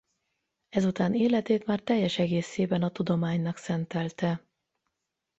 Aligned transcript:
Ezután 0.69 1.13
életét 1.15 1.65
már 1.65 1.79
teljes 1.79 2.17
egészében 2.19 2.83
a 2.83 2.91
tudománynak 2.91 3.57
szentelte. 3.57 4.45